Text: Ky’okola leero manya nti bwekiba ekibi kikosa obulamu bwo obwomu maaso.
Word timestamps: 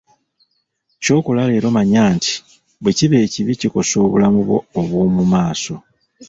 Ky’okola 1.01 1.41
leero 1.49 1.67
manya 1.75 2.03
nti 2.15 2.33
bwekiba 2.81 3.17
ekibi 3.25 3.51
kikosa 3.61 3.95
obulamu 4.05 4.39
bwo 4.47 4.57
obwomu 4.79 5.23
maaso. 5.33 5.75